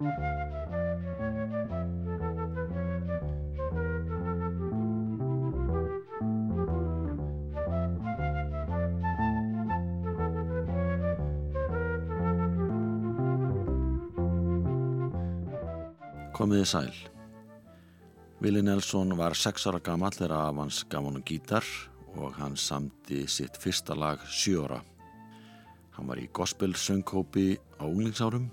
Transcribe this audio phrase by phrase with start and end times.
[0.00, 0.14] Komiði
[16.64, 16.88] sæl.
[18.40, 21.60] Vili Nelson var sex ára gammal þegar af hans gaf honum gítar
[22.16, 24.80] og hann samti sitt fyrsta lag sjóra.
[25.92, 28.48] Hann var í gospel söngkópi á unglingsárum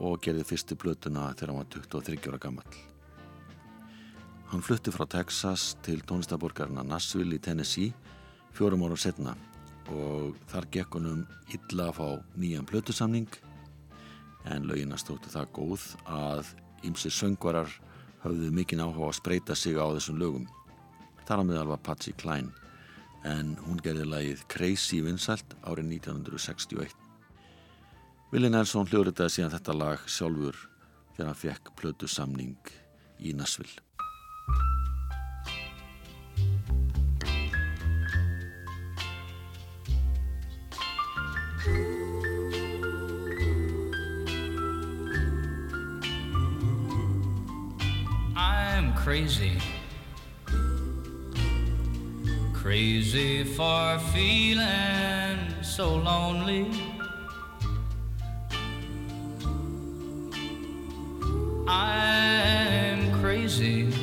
[0.00, 2.78] og gerði fyrstu blötuna þegar hann var 23 ára gammal.
[4.50, 7.92] Hann flutti frá Texas til tónlistaborgarna Nashville í Tennessee
[8.56, 9.36] fjórum árum setna
[9.90, 11.22] og þar gekk honum
[11.54, 12.08] illa að fá
[12.40, 13.28] nýjan blötusamning
[14.50, 16.50] en löginast þóttu það góð að
[16.86, 17.68] Ímsi söngvarar
[18.22, 20.46] höfðu mikinn áhuga að spreita sig á þessum lögum.
[21.28, 22.48] Þar á meðal var Patsy Cline
[23.28, 26.99] en hún gerði lagið Crazy vinsælt árið 1961.
[28.30, 30.58] Willi Nelson hljóðritaði síðan þetta lag sjálfur
[31.16, 32.74] þegar hann fekk plötu samning
[33.18, 33.80] í Nashville.
[49.10, 49.58] crazy.
[52.52, 56.99] Crazy for feeling so lonely.
[61.72, 63.94] I'm crazy.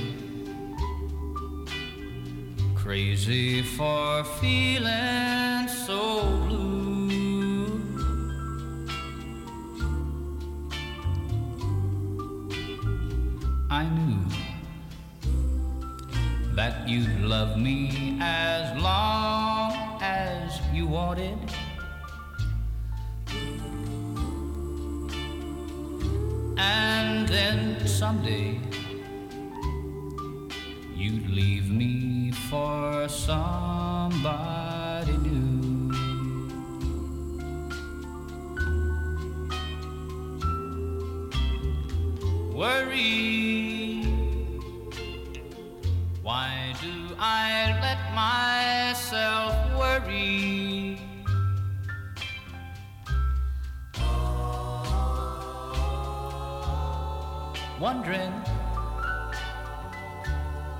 [2.76, 7.82] Crazy for feeling so blue.
[13.70, 14.24] I knew
[16.56, 21.47] that you'd love me as long as you wanted.
[26.58, 28.59] And then someday
[30.95, 33.58] you'd leave me for somebody
[35.17, 35.94] new.
[42.53, 43.38] Worry
[46.28, 48.47] why do I let myself
[57.88, 58.34] Wondering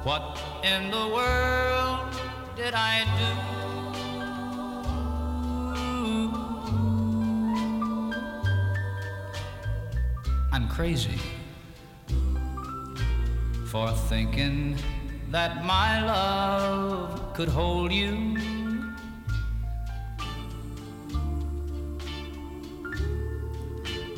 [0.03, 2.13] what in the world
[2.57, 3.31] did I do?
[10.51, 11.17] I'm crazy
[13.67, 14.75] for thinking
[15.31, 18.66] that my love could hold you.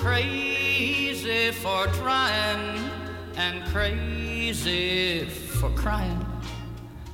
[0.00, 2.90] crazy for trying
[3.36, 6.24] and crazy for crying,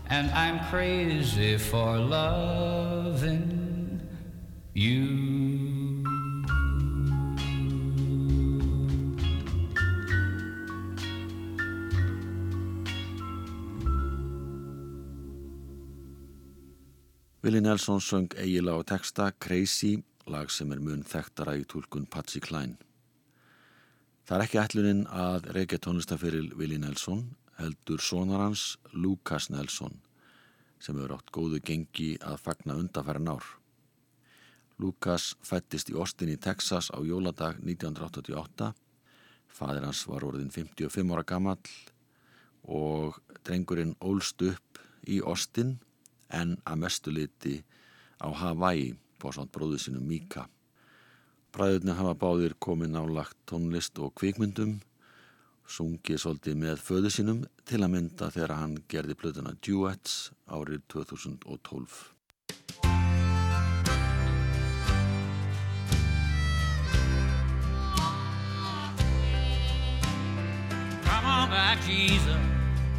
[0.08, 4.00] and I'm crazy for loving
[4.72, 5.34] you.
[17.42, 22.41] Willi Nelson söng eiginlega á texta Crazy, lag sem er mun þekktara í tólkun Patsy
[22.42, 22.76] Cline.
[24.26, 27.22] Það er ekki ætlunin að reykja tónlistafyril Willi Nelson,
[27.60, 30.00] heldur sonar hans Lucas Nelson,
[30.82, 33.47] sem hefur átt góðu gengi að fagna undafæra nár.
[34.82, 38.75] Lucas fættist í Austin í Texas á jóladag 1988.
[39.47, 41.62] Fadir hans var orðin 55 ára gammal
[42.66, 45.78] og drengurinn ólst upp í Austin
[46.34, 47.60] en að mestu liti
[48.18, 50.47] á Hawaii svont bróðu sinu Mika.
[51.57, 54.74] Bræðurni hafa báðir komið nálagt tónlist og kvikmyndum,
[55.65, 62.13] sungið svolítið með föðu sínum til að mynda þegar hann gerði plötuna Duets árið 2012.
[71.07, 72.42] Come on back, Jesus.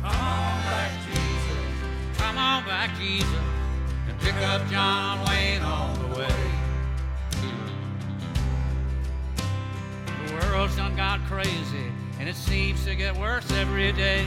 [0.01, 2.17] Come on back, Jesus.
[2.17, 3.45] Come on back, Jesus.
[4.09, 5.96] And pick up John Wayne on
[10.37, 14.25] world's done got crazy, and it seems to get worse every day.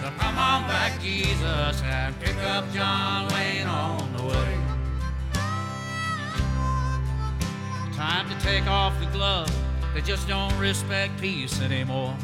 [0.00, 4.58] So come on back, Jesus, and pick up John Wayne on the way.
[7.94, 9.52] Time to take off the gloves
[9.94, 12.16] they just don't respect peace anymore.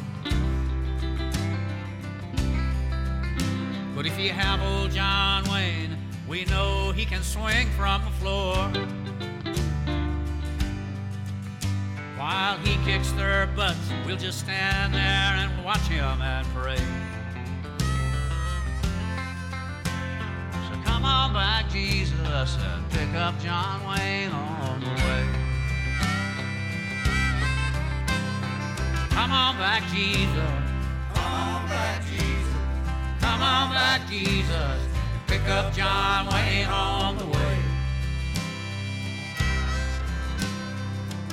[3.95, 5.97] But if you have old John Wayne,
[6.27, 8.73] we know he can swing from the floor.
[12.21, 16.77] While he kicks their butts, we'll just stand there and watch him and pray.
[20.69, 25.25] So come on back, Jesus, and pick up John Wayne on the way.
[29.09, 30.29] Come on back, Jesus.
[31.15, 32.55] Come on back, Jesus.
[33.23, 34.83] Come on back, Jesus.
[35.27, 37.40] Pick up John Wayne on the way.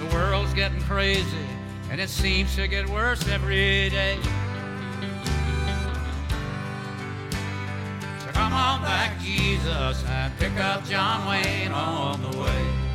[0.07, 1.47] The world's getting crazy,
[1.89, 4.17] and it seems to get worse every day.
[8.19, 12.86] So come on back, Jesus, and pick up John Wayne on the way.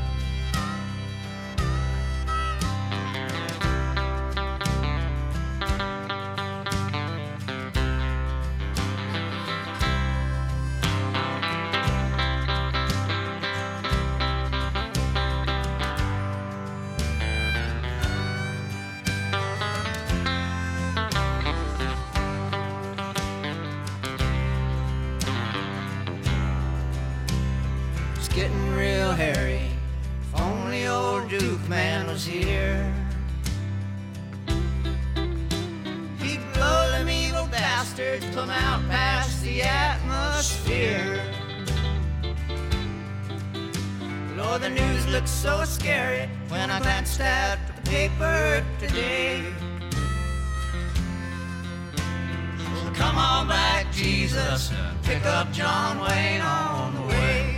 [54.02, 57.56] Jesus, and pick up John Wayne on the way.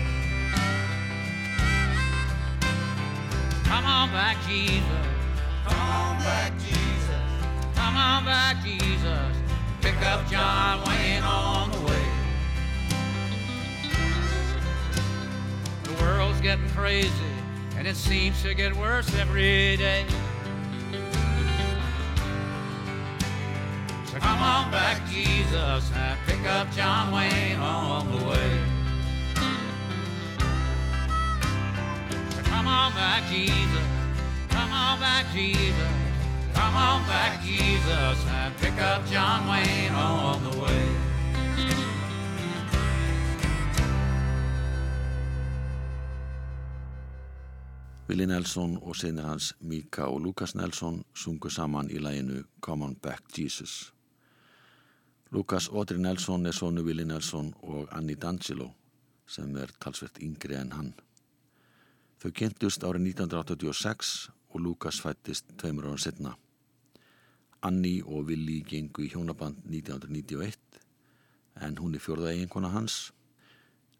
[3.64, 4.84] Come on back, Jesus.
[5.66, 7.74] Come on back, Jesus.
[7.74, 9.36] Come on back, Jesus.
[9.80, 12.06] Pick up John Wayne on the way.
[15.84, 17.10] The world's getting crazy,
[17.78, 20.04] and it seems to get worse every day.
[24.04, 28.50] So come on back, Jesus, and pick up John Wayne on the way.
[32.34, 33.86] So come on back, Jesus.
[34.50, 35.92] Come on back, Jesus.
[36.52, 40.86] Come on back, Jesus, and pick up John Wayne on the way.
[48.08, 52.94] Willi Nelson og sinir hans Mika og Lukas Nelson sungu saman í læginu Come on
[52.94, 53.93] Back Jesus.
[55.34, 58.68] Lukas Odri Nelson er sonu Willi Nelson og Annie D'Angelo
[59.26, 60.92] sem er talsvert yngri en hann.
[62.22, 64.12] Þau kynntust árið 1986
[64.54, 66.36] og Lukas fættist tveimur ára setna.
[67.66, 70.78] Annie og Willi gengu í hjónaband 1991
[71.66, 73.10] en hún er fjórða eiginkona hans.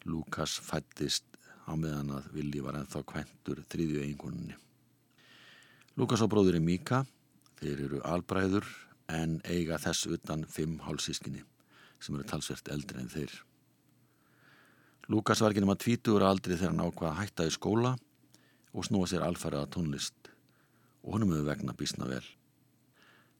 [0.07, 1.27] Lukas fættist
[1.67, 4.55] á meðan að Willi var ennþá kventur þriðju eiginkoninni.
[5.99, 7.03] Lukas og bróður er Mika,
[7.59, 8.71] þeir eru albræður
[9.11, 11.43] en eiga þess utan fimm hálsískinni
[11.99, 13.33] sem eru talsvert eldri en þeir.
[15.09, 17.93] Lukas var ekki nema tvítugur aldri þegar hann ákvaða að hætta í skóla
[18.73, 20.31] og snúa sér alfærið að tónlist
[21.05, 22.25] og honum hefur vegna bísna vel.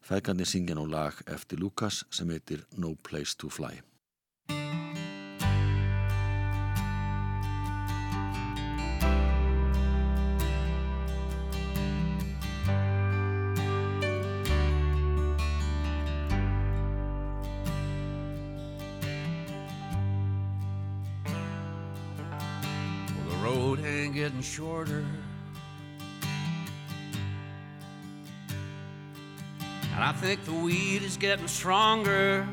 [0.06, 3.82] Feðgarnir syngja nú lag eftir Lukas sem heitir No Place to Fly.
[24.86, 25.06] Shorter.
[29.94, 32.48] And I think the weed is getting stronger.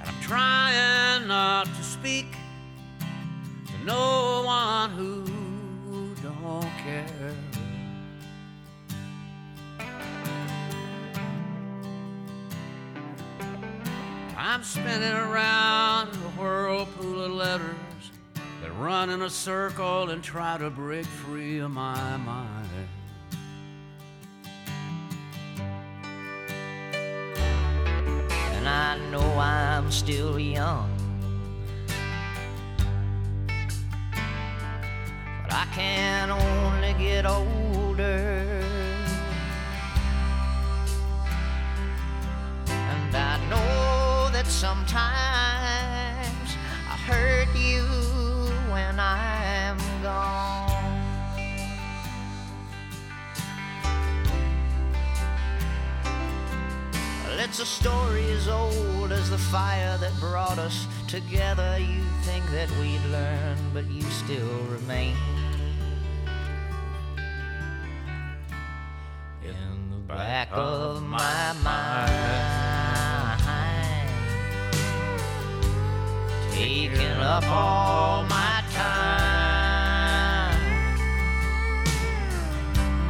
[0.00, 2.26] And I'm trying not to speak
[3.00, 5.24] to no one who
[6.22, 7.34] don't care.
[14.36, 16.12] I'm spinning around
[17.38, 18.10] letters
[18.60, 22.68] that run in a circle and try to break free of my mind.
[28.56, 30.90] And I know I'm still young.
[35.44, 38.60] But I can only get older.
[42.66, 45.97] And I know that sometimes
[47.08, 47.82] hurt you
[48.70, 50.68] when I'm gone.
[57.38, 61.78] It's a story as old as the fire that brought us together.
[61.78, 65.16] You think that we'd learn, but you still remain.
[69.42, 71.77] In the back of my mind,
[77.20, 80.60] up all my time,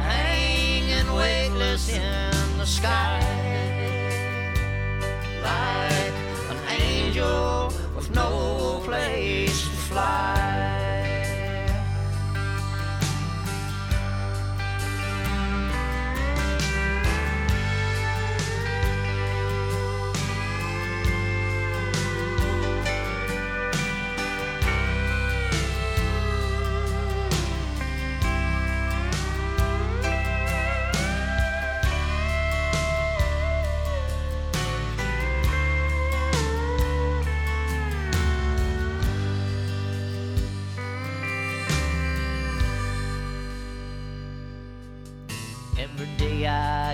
[0.01, 3.08] hanging weightless in the sky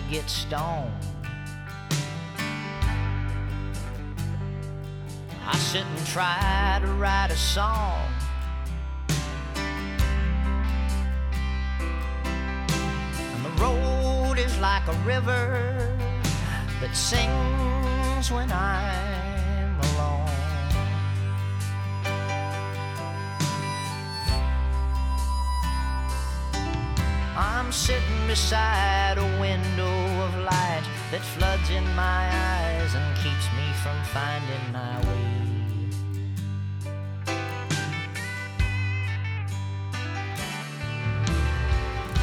[0.09, 0.91] get stoned.
[5.47, 8.01] I sit and try to write a song.
[13.33, 15.95] And the road is like a river
[16.81, 19.04] that sings when I'm
[27.75, 34.01] sitting beside a window of light that floods in my eyes and keeps me from
[34.05, 35.35] finding my way.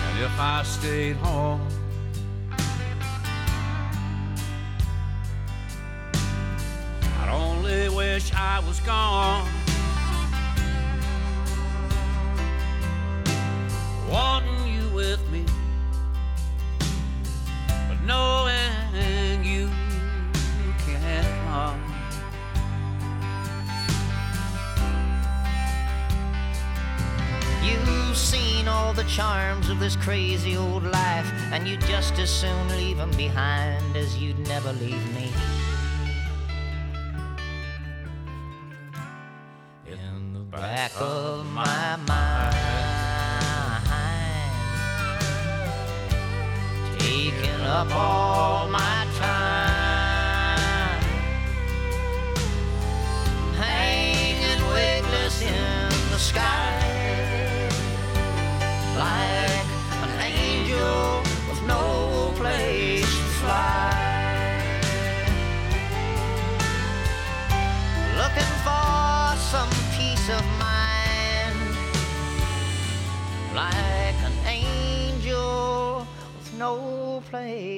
[0.06, 1.68] And if I stayed home,
[7.20, 9.61] I'd only wish I was gone.
[28.12, 32.68] You've seen all the charms of this crazy old life, and you'd just as soon
[32.68, 35.32] leave 'em behind as you'd never leave me.
[39.86, 42.54] In the back of my mind,
[46.98, 48.11] taking up all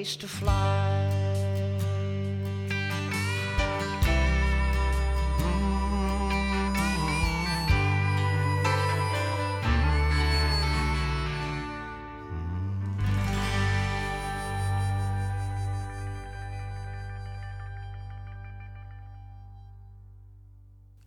[0.05, 0.53] place to fly.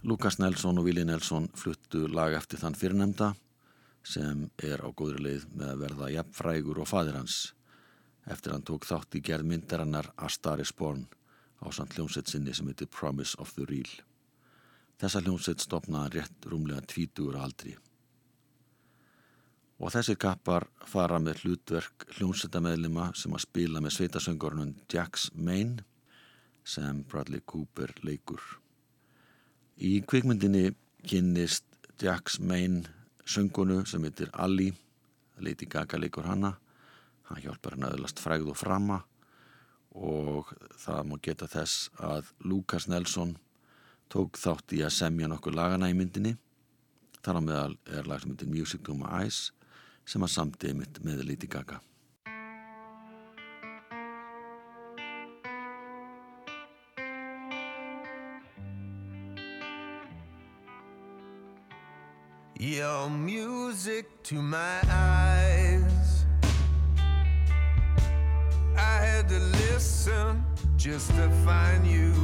[0.02, 3.34] Lukas Nelson og Vili Nelson fluttu lag eftir þann fyrirnemda
[4.02, 7.57] sem er á góðri leið með að verða jafnfrægur og fadir hans
[8.30, 11.06] eftir hann tók þátt í gerð myndarinnar A Star is Born
[11.64, 13.90] á samt hljómsett sinni sem heitir Promise of the Real.
[14.98, 17.76] Þessa hljómsett stopnaði rétt rúmlega tvítugur aldri.
[19.78, 25.86] Og þessi kappar fara með hlutverk hljómsettameðlima sem að spila með sveitasöngurinn Jax Maine
[26.66, 28.42] sem Bradley Cooper leikur.
[29.78, 30.72] Í kvikmyndinni
[31.06, 31.64] kynnist
[32.02, 32.90] Jax Maine
[33.28, 34.72] söngunu sem heitir Ali,
[35.38, 36.56] Lady Gaga leikur hana,
[37.28, 39.02] hann hjálpar hann aðlast frægð og frama
[39.98, 43.36] og það má geta þess að Lucas Nelson
[44.12, 46.36] tók þátt í að semja nokkur lagana í myndinni.
[47.24, 49.50] Þar á meðal er lag sem heitir Music to my Eyes
[50.08, 51.82] sem að samtið mitt með Lady Gaga.
[62.58, 65.67] Your music to my eyes.
[69.18, 70.44] Had to listen
[70.76, 72.14] just to find you.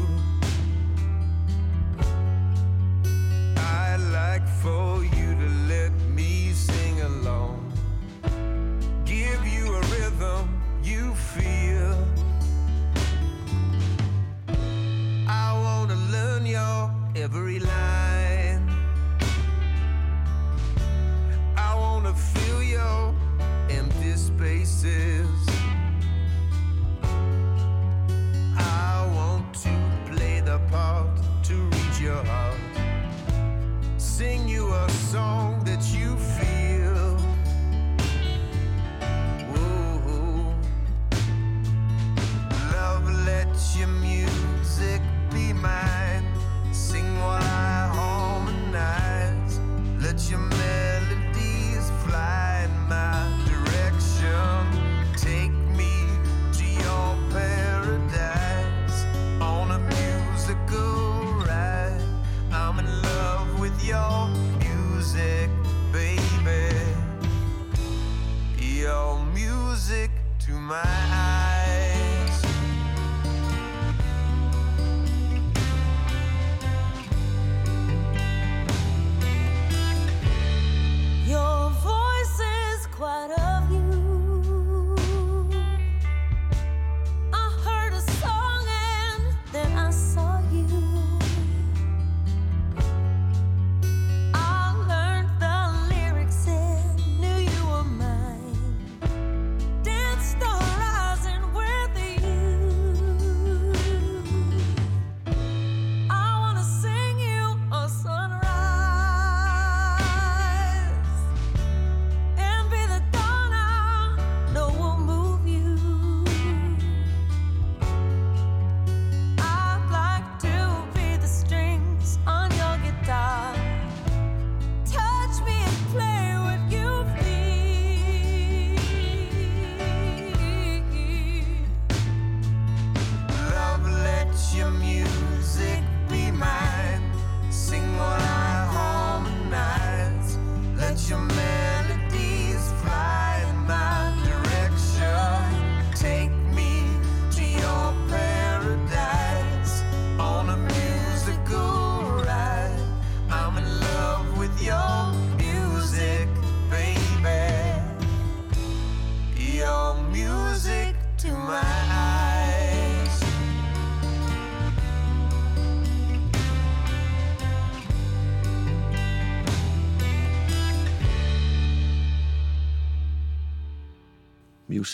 [3.56, 5.23] I'd like for you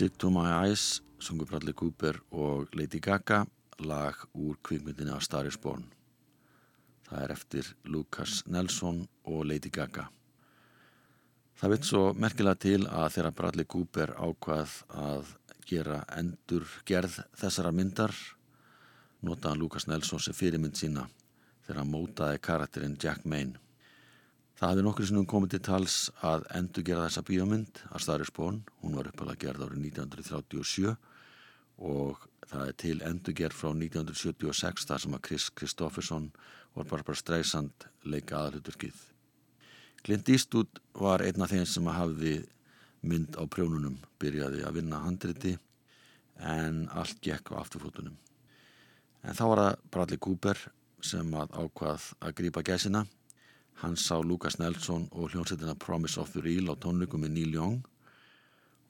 [0.01, 3.43] Music to my eyes, sungu Bradley Cooper og Lady Gaga,
[3.85, 5.83] lag úr kvikmyndinni af Star is Born.
[7.05, 10.07] Það er eftir Lucas Nelson og Lady Gaga.
[11.61, 15.35] Það veit svo merkilega til að þegar Bradley Cooper ákvað að
[15.69, 18.17] gera endur gerð þessara myndar,
[19.21, 21.11] notaði Lucas Nelson sem fyrirmynd sína
[21.67, 23.61] þegar hann mótaði karakterinn Jack Mayne.
[24.61, 28.31] Það hafði nokkur sinnum komið til tals að endur gera þessa bíómynd að Star is
[28.37, 28.59] Born.
[28.83, 30.90] Hún var uppalega gerð árið 1937
[31.88, 36.27] og það er til endur gerð frá 1976 þar sem að Chris Kristofferson
[36.75, 38.99] og Barbara Streisand leika aðalhuturkið.
[40.05, 42.35] Clint Eastwood var einn af þeim sem hafði
[43.01, 45.55] mynd á prjónunum, byrjaði að vinna handriti
[46.37, 48.20] en allt gekk á afturfótunum.
[49.25, 50.62] En þá var það Bradley Cooper
[51.01, 53.07] sem að ákvað að grípa gæsina
[53.81, 57.79] Hann sá Lucas Nelson og hljónsettina Promise of the Real á tónleikum með Neil Young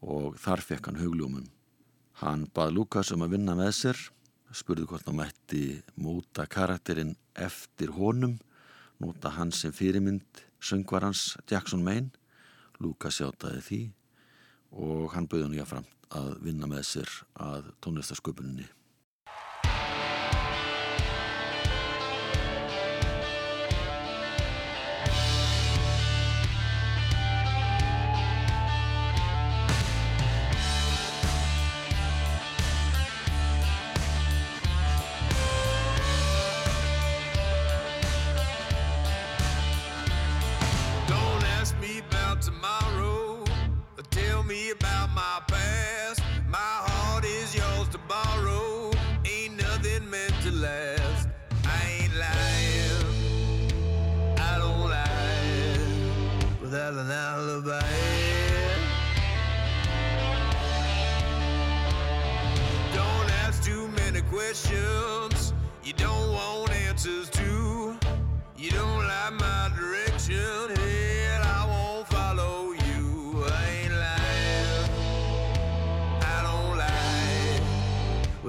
[0.03, 1.45] og þar fekk hann hugljómum.
[2.19, 4.01] Hann bað Lucas um að vinna með sér,
[4.51, 8.35] spurði hvort hann mætti móta karakterinn eftir honum,
[8.99, 12.11] nota hann sem fyrirmynd söngvarans Jackson Maine.
[12.83, 13.81] Lucas sjátaði því
[14.75, 18.67] og hann bauði hann jáfram að vinna með sér að tónlistasköpuninni.
[44.51, 46.21] me about my past.
[46.49, 48.91] My heart is yours to borrow.
[49.25, 51.29] Ain't nothing meant to last.
[51.65, 53.05] I ain't lying.
[54.39, 57.95] I don't lie without an alibi.
[62.99, 65.20] Don't ask too many questions.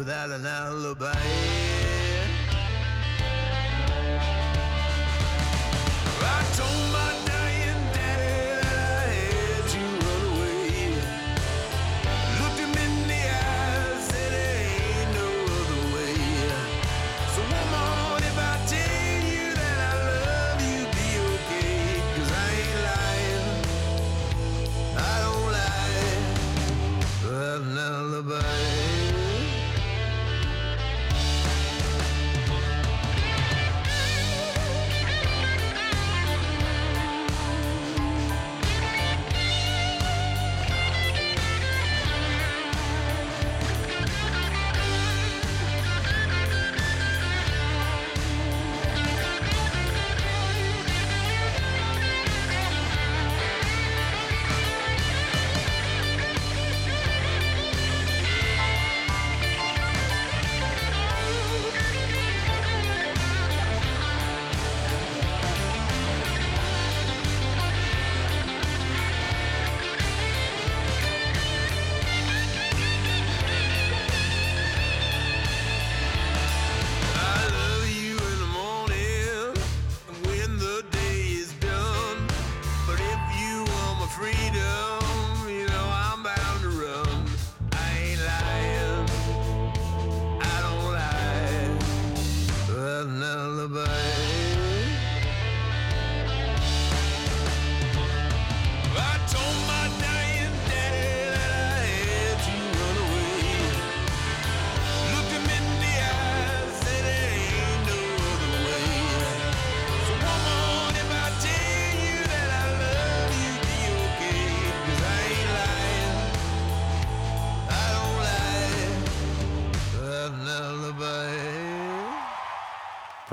[0.01, 1.40] without an alibi.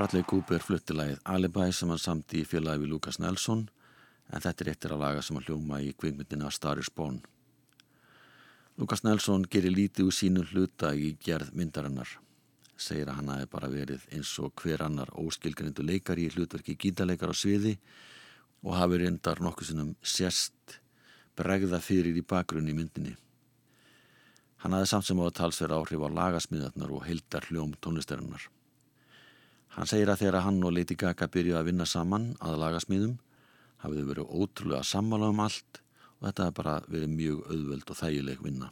[0.09, 3.59] Alleg Cooper flutti lagið Alibi sem hann samti í fjölaði við Lukas Nelson
[4.33, 7.19] en þetta er eittir að laga sem hann hljóma í kvingmyndina Starry Spawn.
[8.81, 12.15] Lukas Nelson gerir lítið úr sínu hluta í gerð myndarinnar.
[12.73, 17.29] Segir að hann hafi bara verið eins og hver annar óskilgrindu leikari í hlutverki gítarleikar
[17.29, 17.77] á sviði
[18.65, 20.79] og hafi reyndar nokkuð sinnum sérst
[21.37, 23.13] bregða fyrir í bakgrunni í myndinni.
[24.65, 28.55] Hann hafði samt sem á að talsverða áhrif á lagasmíðarnar og heildar hljóm tónlistarinnar.
[29.75, 33.17] Hann segir að þegar hann og Lady Gaga byrjuði að vinna saman að lagasmýðum
[33.83, 35.81] hafiðu verið ótrúlega sammála um allt
[36.19, 38.71] og þetta hefði bara verið mjög auðvöld og þægileg vinna.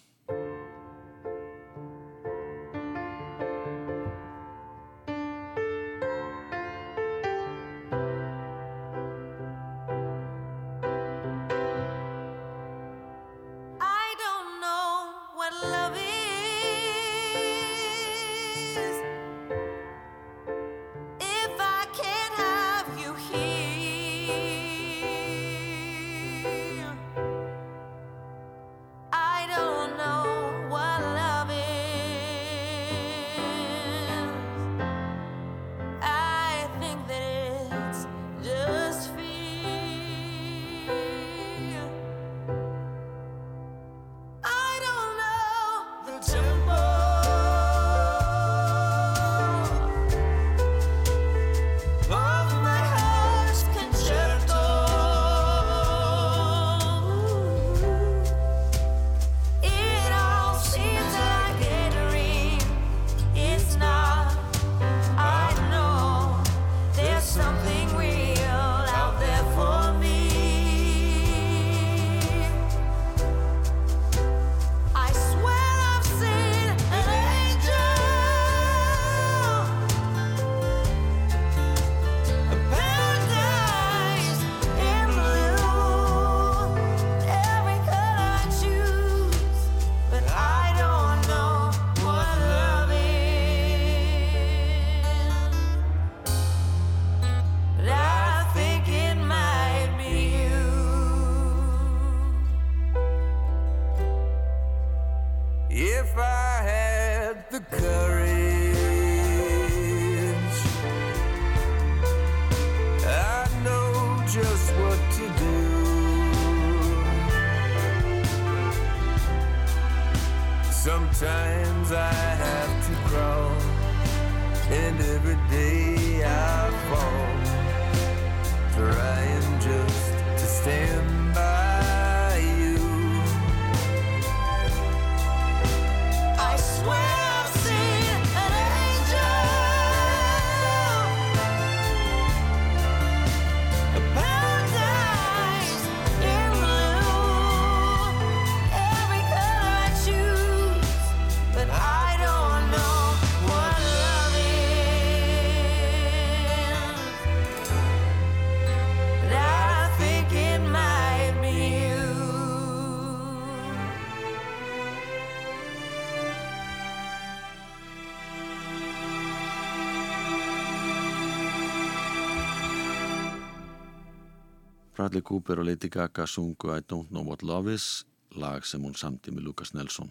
[175.07, 178.03] Bradley Cooper og Lady Gaga sungu I Don't Know What Love Is
[178.35, 180.09] lag sem hún samti með Lucas Nelson.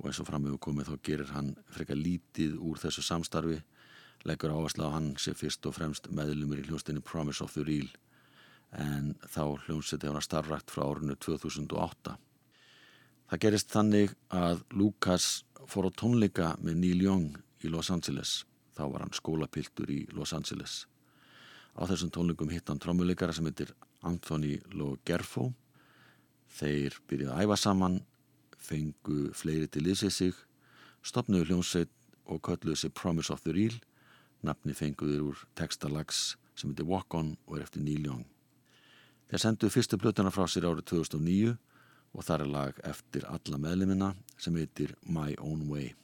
[0.00, 3.60] Og eins og fram hefur komið þá gerir hann frekar lítið úr þessu samstarfi
[4.26, 7.86] leggur áherslu á hann sé fyrst og fremst meðlumir í hljónstinni Promise of the Real.
[8.74, 12.16] En þá hljónsiti hann að starfrækt frá árinu 2008
[13.30, 15.28] Það gerist þannig að Lucas
[15.70, 18.40] fór á tónleika með Neil Young í Los Angeles.
[18.74, 20.88] Þá var hann skólapiltur í Los Angeles.
[21.78, 23.70] Á þessum tónleikum hitt hann trommuleikara sem heitir
[24.06, 25.50] Anthony Logerfo.
[26.50, 28.00] Þeir byrjuði að æfa saman,
[28.60, 30.34] fengu fleiri til liðsið sig,
[31.06, 31.92] stopnuðu hljómsveit
[32.30, 33.76] og kölluðu sig Promise of the Real.
[34.46, 38.26] Nafni fenguður úr textalags sem heitir Walk On og er eftir Neil Young.
[39.30, 41.56] Þeir senduðu fyrstu blötuna frá sér árið 2009
[42.10, 45.94] og þar er lag eftir alla meðlimina sem heitir My Own Way.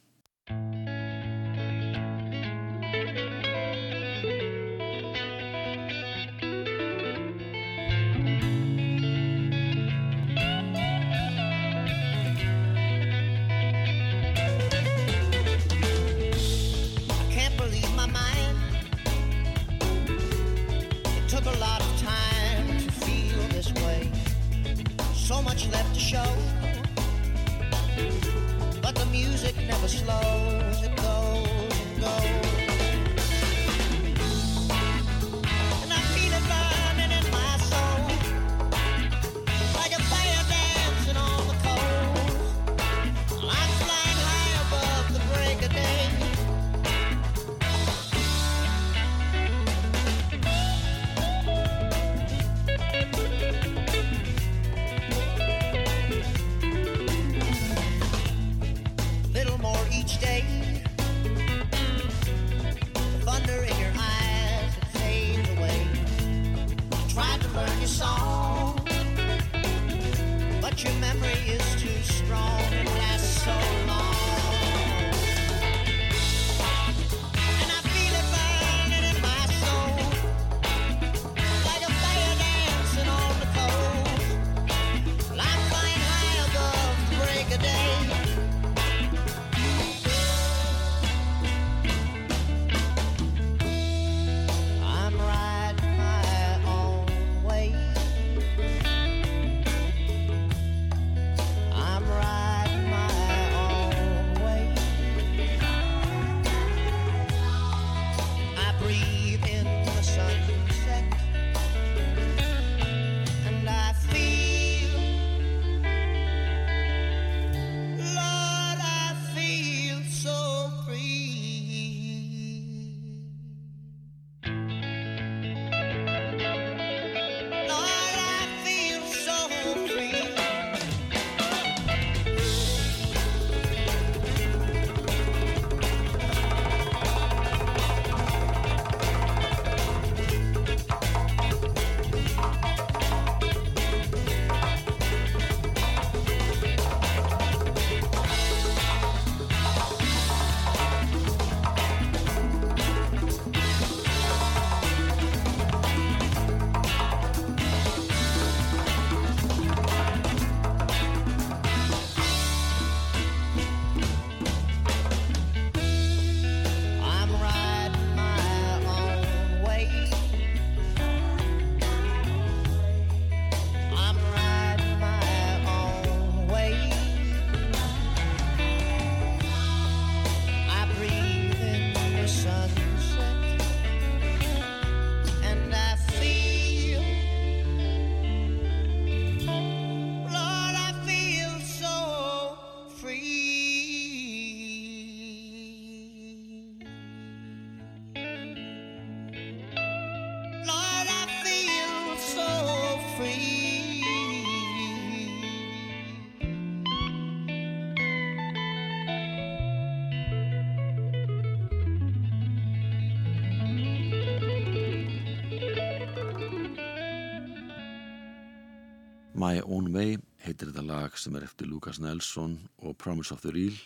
[219.47, 223.51] My Own Way heitir þetta lag sem er eftir Lucas Nelson og Promise of the
[223.53, 223.77] Real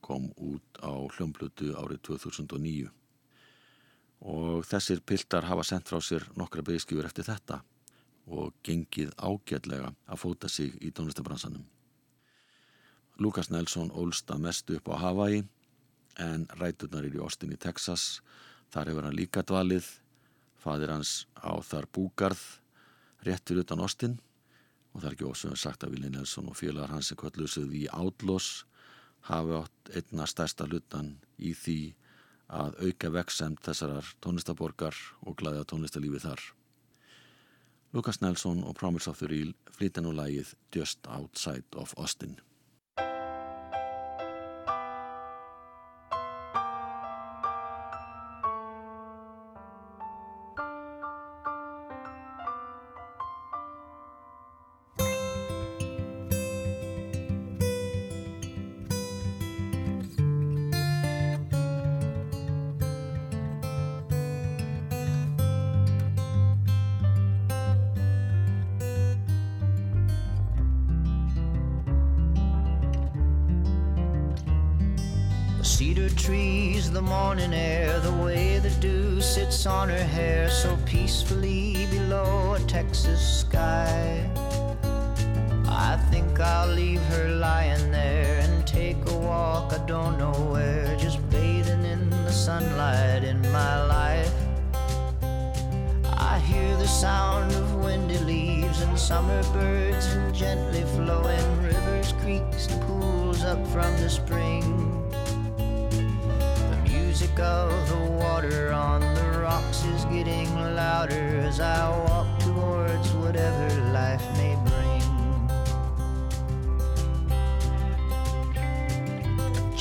[0.00, 2.86] kom út á hljómblutu árið 2009
[4.32, 7.58] og þessir piltar hafa sendt frá sér nokkra beigskjúur eftir þetta
[8.38, 11.66] og gengið ágætlega að fóta sig í tónlistabransanum.
[13.20, 15.44] Lucas Nelson ólst að mestu upp á Hawaii
[16.24, 18.22] en ræturnar er í Austin í Texas.
[18.72, 19.84] Þar hefur hann líka dvalið,
[20.56, 22.46] fadir hans á þar búgarð
[23.26, 24.20] réttur utan Austin
[24.92, 27.86] og það er ekki ósögum sagt að Willi Nelson og félagar hans sem kvöldlusuð í
[27.96, 28.64] Outlaws
[29.28, 31.78] hafi átt einna stærsta hlutan í því
[32.52, 36.42] að auka veksemt þessarar tónlistaborgar og glæða tónlistalífi þar.
[37.92, 42.38] Lucas Nelson og Promise of the Real flytja nú lagið Just Outside of Austin.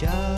[0.02, 0.31] Just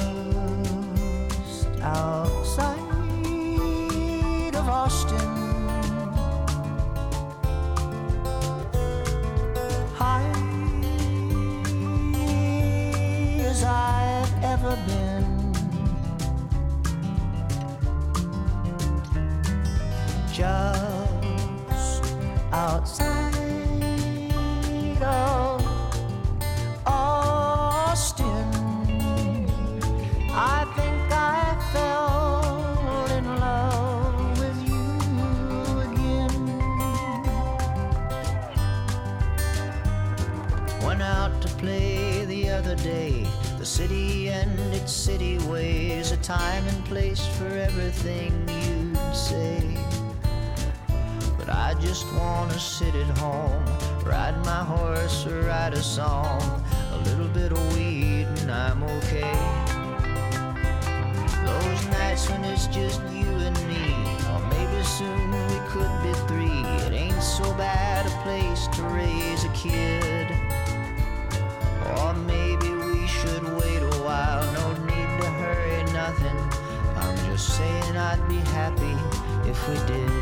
[79.68, 80.13] we did.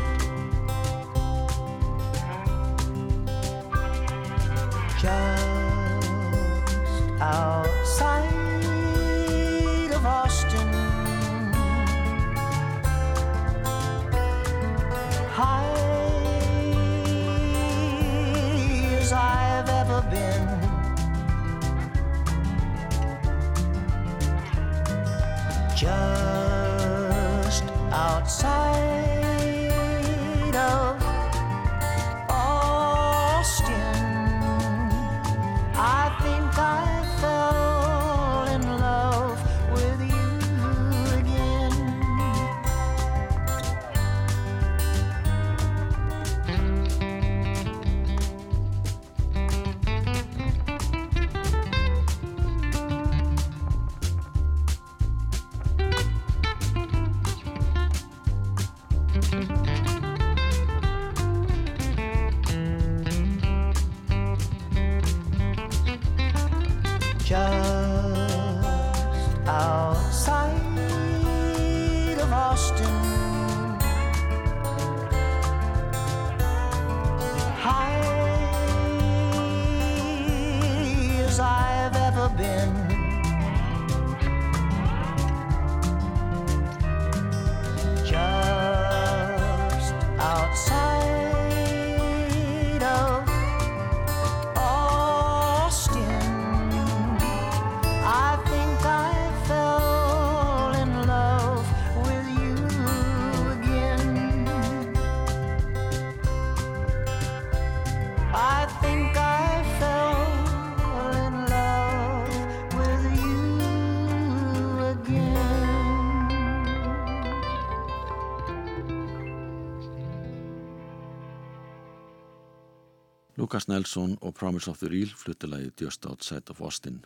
[123.62, 127.04] Lucas Nelson og Promise of the Real fluttilagi Just Outside of Austin.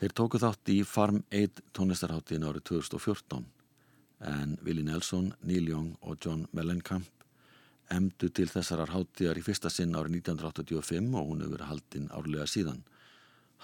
[0.00, 3.44] Þeir tóku þátt í Farm 1 tónlistarháttíðin árið 2014
[4.26, 7.06] en Willi Nelson, Neil Young og John Mellencamp
[7.94, 12.48] emdu til þessarar háttíðar í fyrsta sinn árið 1985 og hún hefur verið haldinn árlega
[12.50, 12.82] síðan.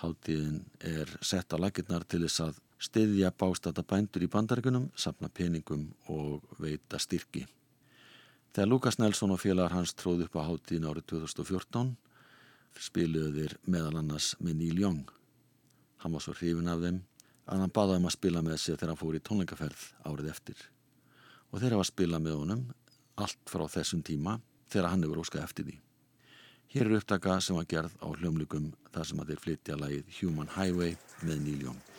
[0.04, 5.88] Háttíðin er sett á lakirnar til þess að stiðja bástata bændur í bandaríkunum, sapna peningum
[6.06, 7.42] og veita styrki.
[8.52, 11.94] Þegar Lukas Nelson og félagar hans tróð upp á háttíðin árið 2014
[12.76, 15.06] spiluðu þeir meðal annars með Neil Young.
[16.04, 16.98] Hann var svo hrifin af þeim
[17.48, 20.60] að hann baða um að spila með sig þegar hann fór í tónleikaferð árið eftir.
[21.48, 22.66] Og þeir hafa spilað með honum
[23.24, 24.36] allt frá þessum tíma
[24.68, 25.78] þegar hann hefur óskað eftir því.
[26.72, 30.52] Hér er upptaka sem var gerð á hljómlugum þar sem að þeir flytja lagið Human
[30.58, 31.91] Highway með Neil Young.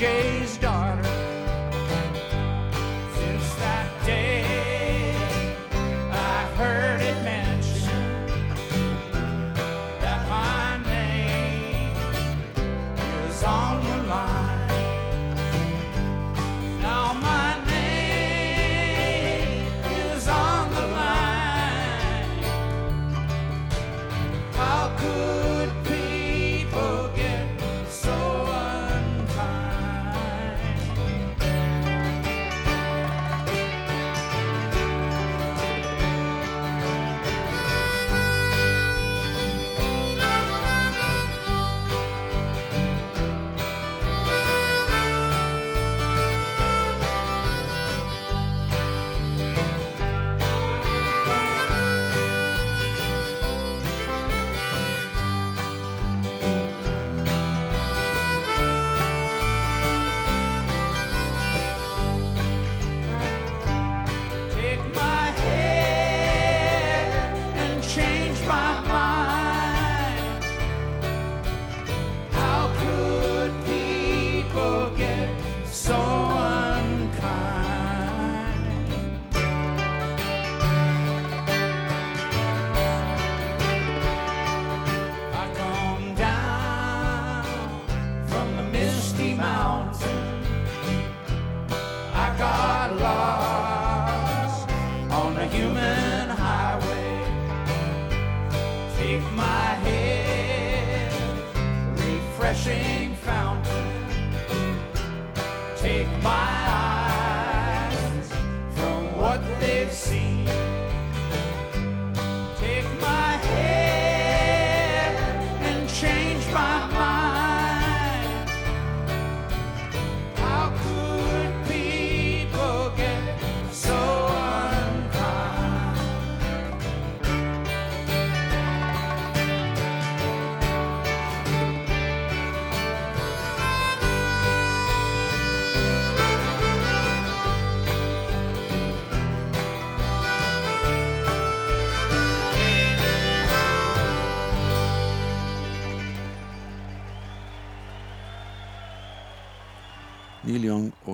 [0.00, 0.69] For the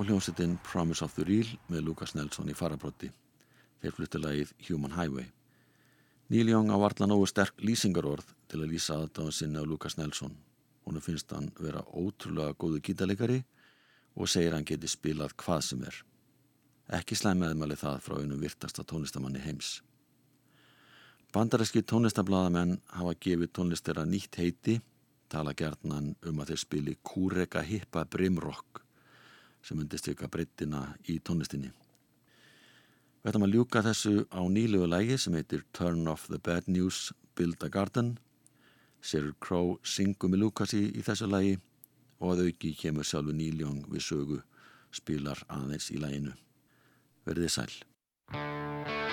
[0.07, 3.09] Hljómsveitin Promise of the Real með Lucas Nelson í farabrotti.
[3.81, 5.25] Þeir fluttu lagið Human Highway.
[6.31, 10.31] Neil Young á varla nógu sterk lýsingarorð til að lýsa aðdáðan sinni á Lucas Nelson.
[10.87, 13.41] Hún finnst hann vera ótrúlega góðu gítalegari
[14.15, 15.99] og segir hann geti spilað hvað sem er.
[17.01, 19.81] Ekki slæm meðmæli það frá einum virtasta tónlistamanni heims.
[21.35, 24.79] Bandaræski tónlistablaðamenn hafa gefið tónlistera nýtt heiti,
[25.27, 28.86] tala gerðnan um að þeir spili kúreka hippa brimrock
[29.61, 31.71] sem undist vika breyttina í tónlistinni.
[33.21, 37.11] Við ætlum að ljúka þessu á nýlugu lægi sem heitir Turn Off the Bad News,
[37.35, 38.17] Build a Garden.
[39.01, 41.57] Sheryl Crow syngum með Lukasi í þessu lægi
[42.19, 44.39] og að auki kemur sjálfu Níljón við sögu
[44.95, 46.33] spilar aðeins í læginu.
[47.27, 49.06] Verðið sæl.